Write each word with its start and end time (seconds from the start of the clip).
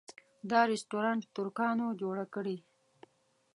دا 0.49 0.59
رسټورانټ 0.71 1.21
ترکانو 1.35 1.87
جوړه 2.01 2.25
کړې. 2.33 2.57